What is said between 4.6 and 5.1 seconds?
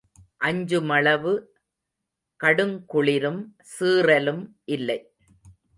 இல்லை.